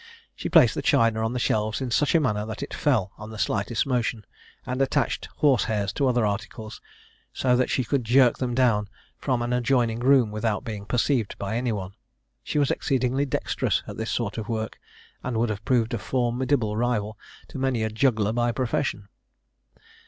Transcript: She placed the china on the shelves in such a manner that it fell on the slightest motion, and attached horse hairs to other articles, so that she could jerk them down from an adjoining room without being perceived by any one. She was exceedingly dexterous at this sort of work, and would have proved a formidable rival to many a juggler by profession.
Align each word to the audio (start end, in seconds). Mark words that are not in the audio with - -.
She 0.35 0.49
placed 0.49 0.73
the 0.73 0.81
china 0.81 1.23
on 1.23 1.33
the 1.33 1.37
shelves 1.37 1.79
in 1.79 1.91
such 1.91 2.15
a 2.15 2.19
manner 2.19 2.43
that 2.47 2.63
it 2.63 2.73
fell 2.73 3.11
on 3.19 3.29
the 3.29 3.37
slightest 3.37 3.85
motion, 3.85 4.25
and 4.65 4.81
attached 4.81 5.29
horse 5.37 5.65
hairs 5.65 5.93
to 5.93 6.07
other 6.07 6.25
articles, 6.25 6.81
so 7.31 7.55
that 7.55 7.69
she 7.69 7.83
could 7.83 8.03
jerk 8.03 8.39
them 8.39 8.55
down 8.55 8.89
from 9.19 9.43
an 9.43 9.53
adjoining 9.53 9.99
room 9.99 10.31
without 10.31 10.63
being 10.63 10.85
perceived 10.87 11.37
by 11.37 11.55
any 11.55 11.71
one. 11.71 11.93
She 12.43 12.57
was 12.57 12.71
exceedingly 12.71 13.27
dexterous 13.27 13.83
at 13.85 13.97
this 13.97 14.09
sort 14.09 14.39
of 14.39 14.49
work, 14.49 14.79
and 15.21 15.37
would 15.37 15.49
have 15.49 15.63
proved 15.65 15.93
a 15.93 15.99
formidable 15.99 16.75
rival 16.75 17.15
to 17.49 17.59
many 17.59 17.83
a 17.83 17.91
juggler 17.91 18.33
by 18.33 18.51
profession. 18.51 19.07